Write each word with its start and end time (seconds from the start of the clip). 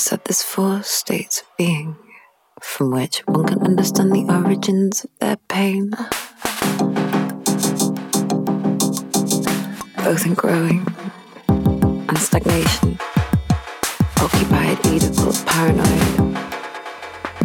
said 0.00 0.24
there's 0.24 0.40
four 0.40 0.82
states 0.82 1.42
of 1.42 1.56
being 1.58 1.94
from 2.58 2.90
which 2.90 3.18
one 3.26 3.46
can 3.46 3.60
understand 3.60 4.10
the 4.12 4.24
origins 4.32 5.04
of 5.04 5.10
their 5.20 5.36
pain. 5.48 5.90
Both 10.02 10.24
in 10.24 10.32
growing 10.32 10.86
and 11.48 12.18
stagnation, 12.18 12.98
occupied, 14.16 14.78
eatable, 14.86 15.34
paranoid, 15.44 16.38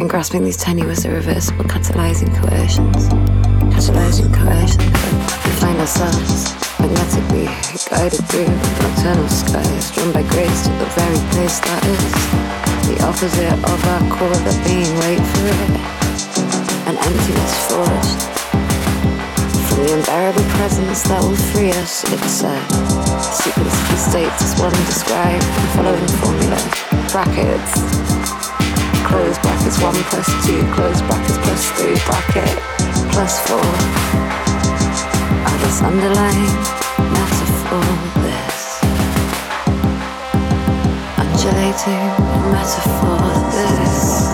in 0.00 0.08
grasping 0.08 0.44
these 0.44 0.56
tenuous, 0.56 1.04
irreversible, 1.04 1.64
catalyzing 1.64 2.34
coercions. 2.36 3.35
Catalyzing 3.76 4.32
coercions, 4.32 5.28
we 5.44 5.50
find 5.60 5.78
ourselves 5.78 6.56
magnetically 6.80 7.44
guided 7.92 8.24
through 8.24 8.48
nocturnal 8.48 9.28
skies, 9.28 9.90
drawn 9.92 10.12
by 10.12 10.22
grace 10.32 10.62
to 10.64 10.72
the 10.80 10.88
very 10.96 11.20
place 11.36 11.60
that 11.60 11.84
is 11.84 12.00
the 12.88 12.96
opposite 13.04 13.52
of 13.52 13.78
our 13.92 14.00
core, 14.08 14.32
the 14.48 14.56
being 14.64 14.88
wait 15.04 15.20
for 15.20 15.44
it. 15.52 15.76
An 16.88 16.96
emptiness 16.96 17.54
forged 17.68 18.16
from 19.68 19.84
the 19.84 19.92
unbearable 19.92 20.48
presence 20.56 21.02
that 21.02 21.20
will 21.20 21.36
free 21.52 21.70
us. 21.76 22.00
It's 22.08 22.42
a 22.48 22.56
sequence 23.20 23.76
of 23.92 23.98
states 23.98 24.40
as 24.40 24.58
one 24.58 24.72
described 24.88 25.44
the 25.44 25.68
following 25.76 26.08
formula. 26.16 26.56
Brackets. 27.12 28.45
Close 29.06 29.38
brackets 29.38 29.80
one 29.80 29.94
plus 30.10 30.28
two, 30.44 30.62
close 30.74 31.00
brackets 31.02 31.38
plus 31.38 31.70
three, 31.72 31.96
bracket 32.06 32.58
plus 33.12 33.34
four. 33.46 33.66
Are 35.46 35.58
this 35.62 35.80
underlying 35.82 36.52
metaphor? 37.14 38.16
undulating 41.46 42.06
metaphor 42.50 43.20
this. 43.52 44.25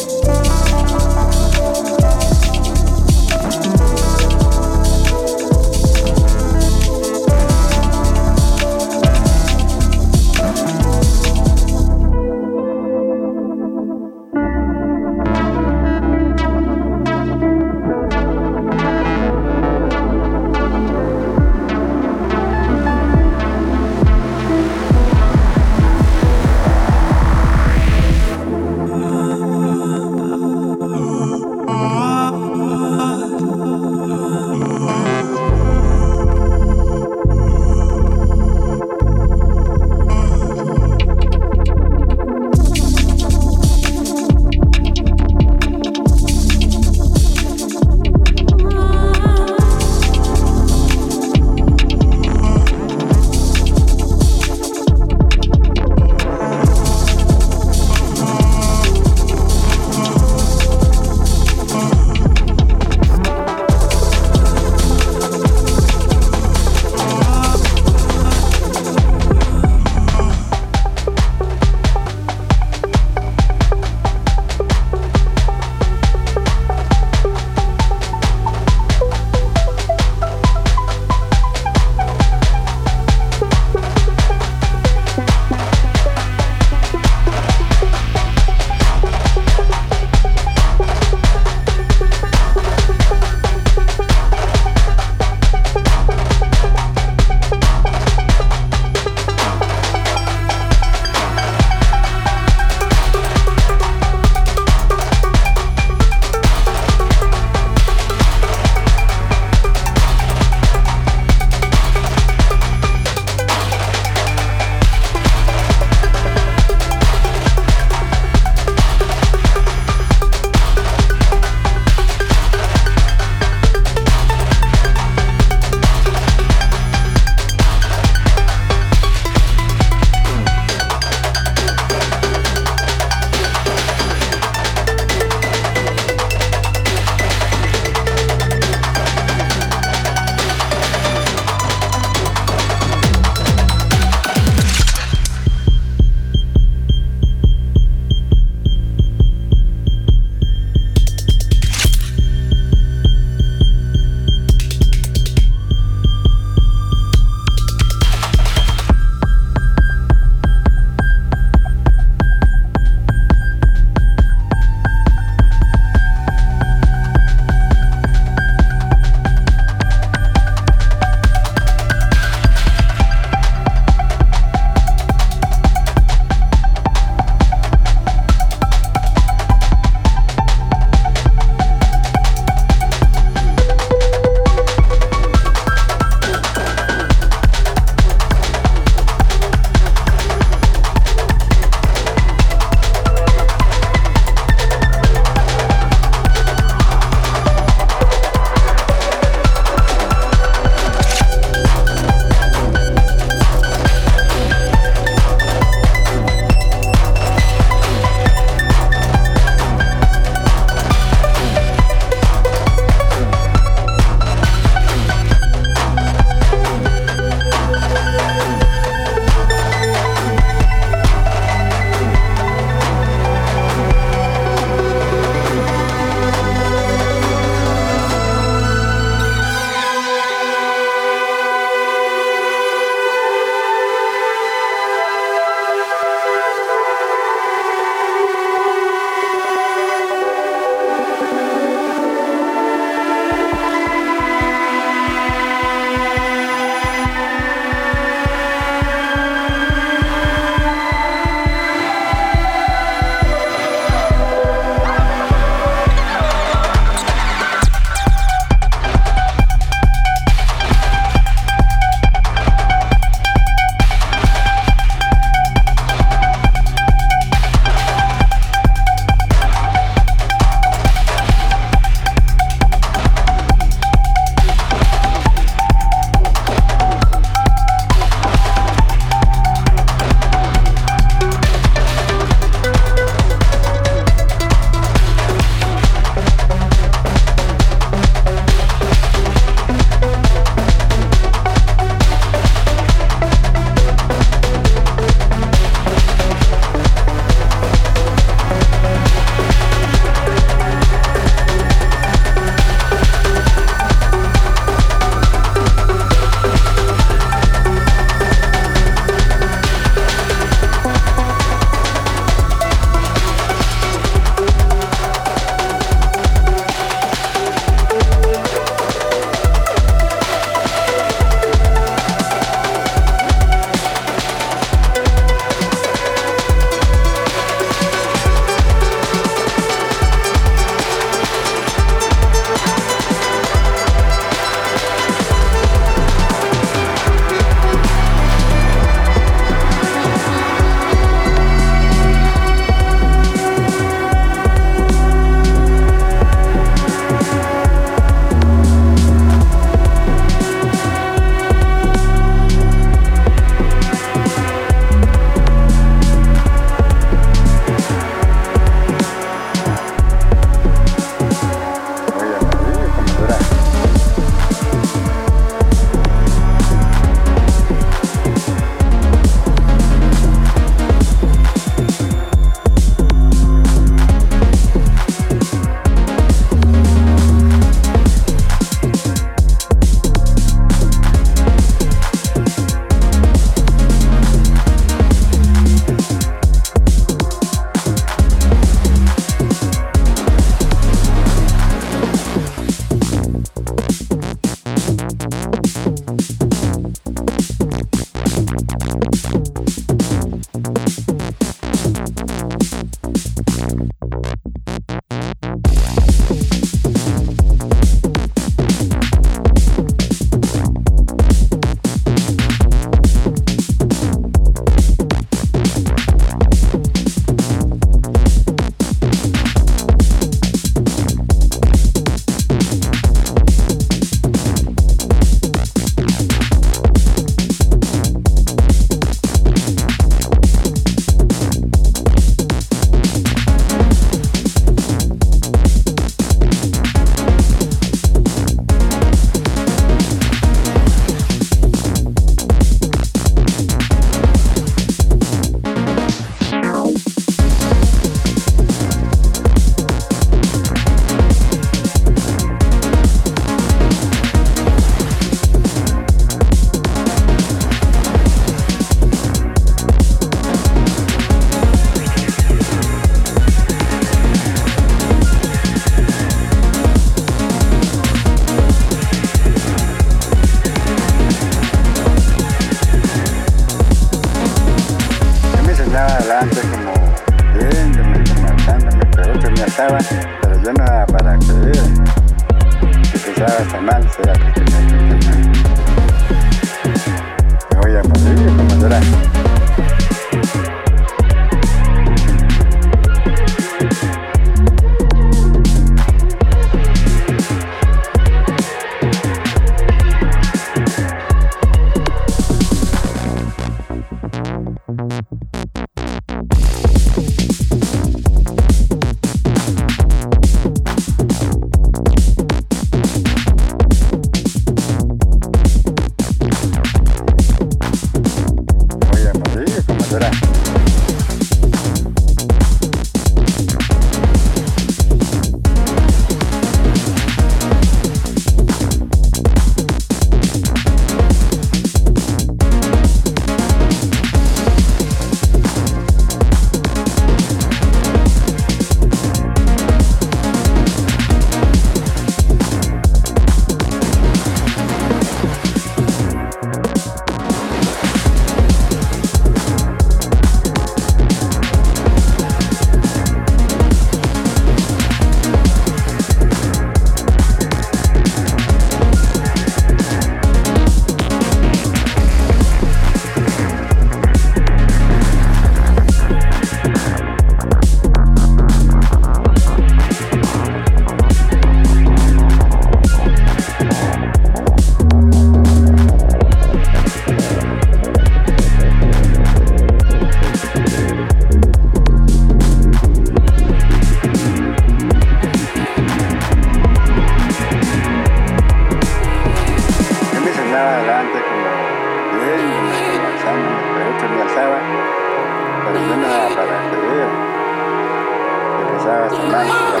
desires 599.01 600.00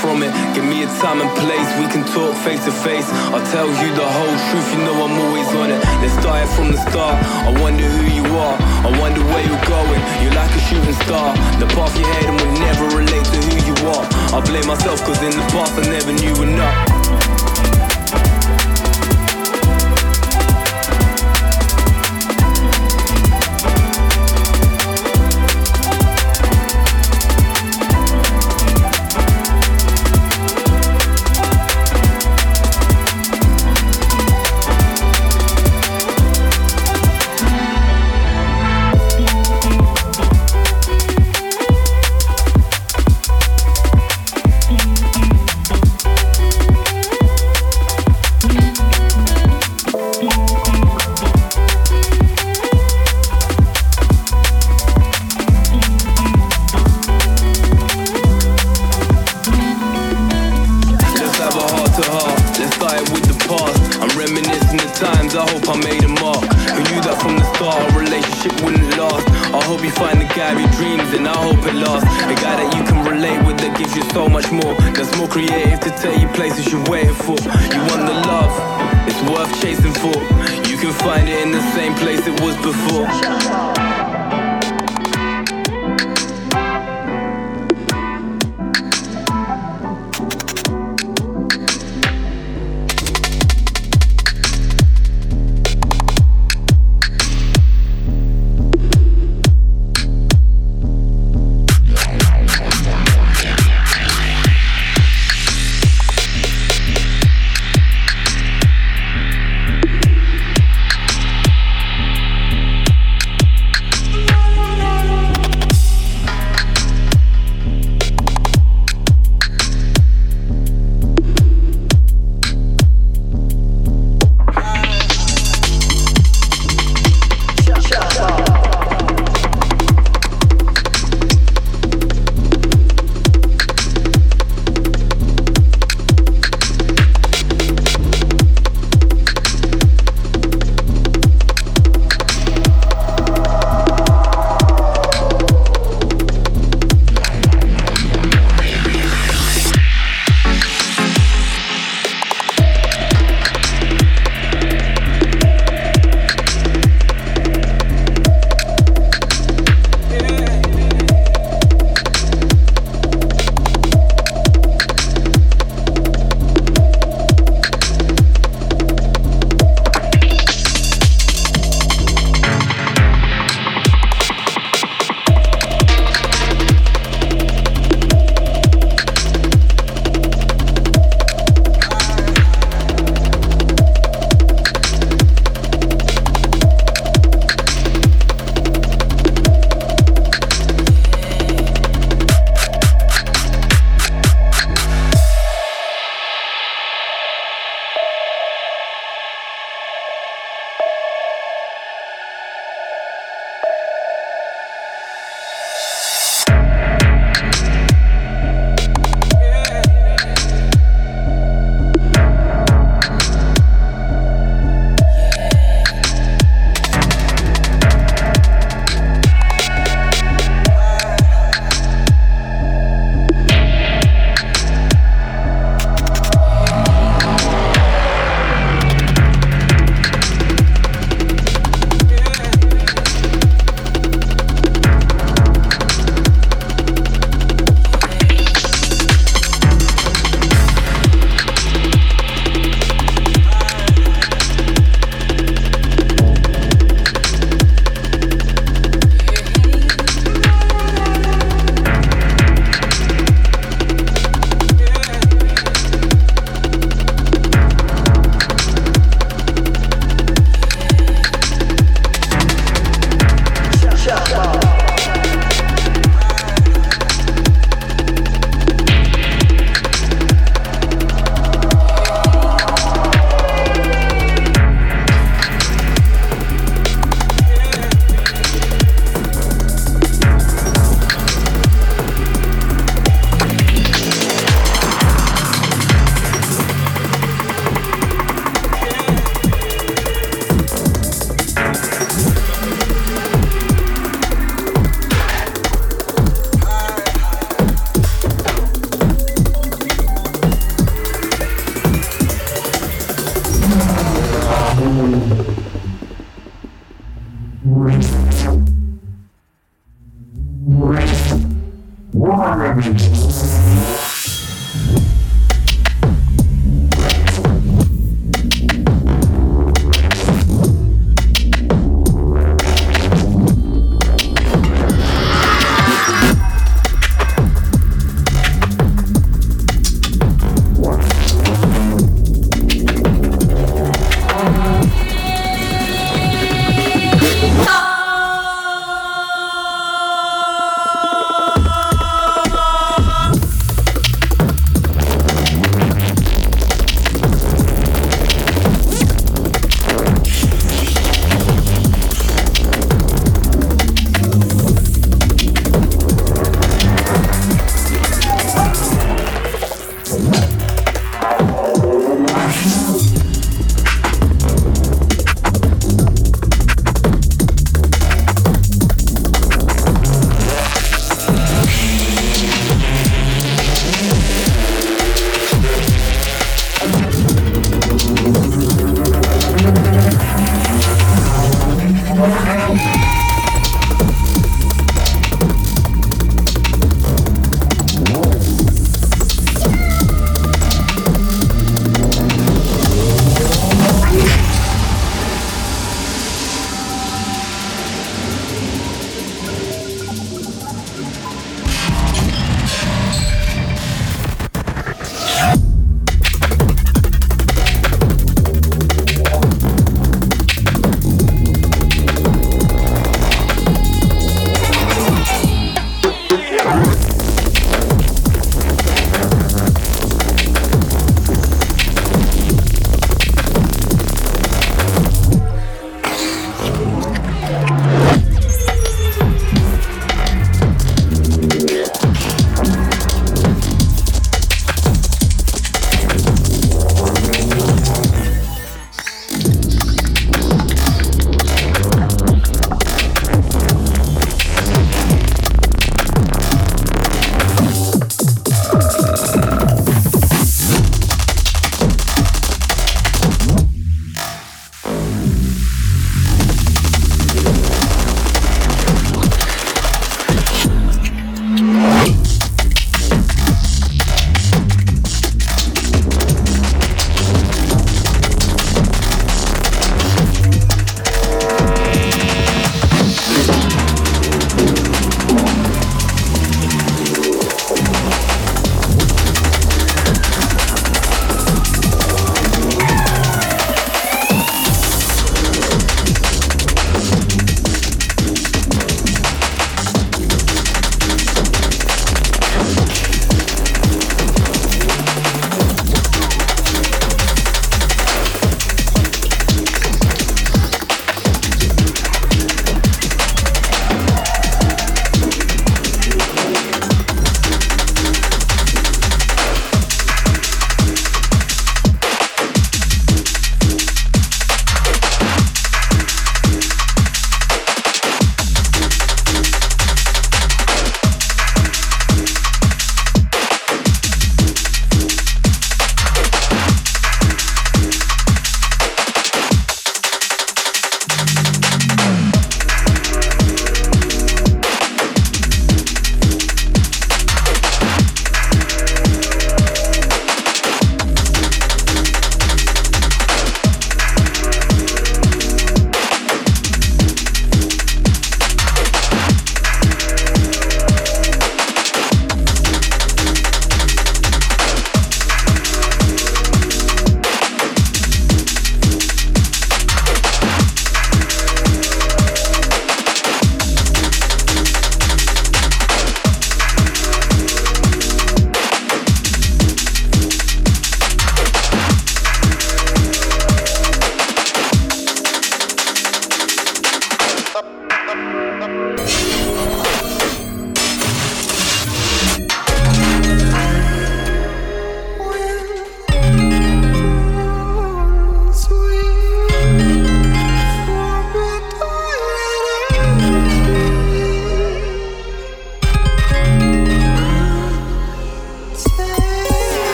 from 0.00 0.22
it. 0.22 0.32
Give 0.54 0.64
me 0.64 0.82
a 0.82 0.88
time 1.00 1.20
and 1.20 1.30
place, 1.38 1.68
we 1.80 1.86
can 1.88 2.04
talk 2.12 2.34
face 2.44 2.64
to 2.64 2.72
face. 2.72 3.08
I'll 3.32 3.44
tell 3.52 3.68
you 3.68 3.88
the 3.94 4.06
whole 4.06 4.36
truth, 4.48 4.68
you 4.72 4.80
know 4.84 4.96
I'm 5.04 5.16
always 5.26 5.48
on 5.56 5.70
it. 5.70 5.80
Let's 6.02 6.16
start 6.20 6.48
from 6.56 6.72
the 6.72 6.80
start. 6.90 7.16
I 7.48 7.52
wonder 7.60 7.84
who 7.84 8.04
you 8.12 8.26
are, 8.36 8.56
I 8.86 8.90
wonder 9.00 9.22
where 9.24 9.44
you're 9.44 9.66
going. 9.66 10.00
You're 10.22 10.36
like 10.36 10.52
a 10.54 10.62
shooting 10.68 10.98
star. 11.06 11.34
The 11.60 11.66
path 11.74 11.94
you're 11.98 12.12
heading 12.18 12.36
will 12.36 12.54
never 12.60 12.84
relate 12.96 13.26
to 13.34 13.38
who 13.46 13.56
you 13.68 13.76
are. 13.94 14.04
I 14.36 14.40
blame 14.44 14.66
myself 14.66 15.02
cause 15.04 15.22
in 15.22 15.30
the 15.30 15.46
past 15.52 15.72
I 15.78 15.84
never 15.90 16.12
knew 16.12 16.36
enough. 16.42 16.85